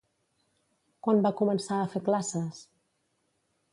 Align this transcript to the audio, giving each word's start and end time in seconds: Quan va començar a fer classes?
Quan 1.07 1.21
va 1.27 1.33
començar 1.41 1.77
a 1.81 1.91
fer 1.93 2.01
classes? 2.11 2.67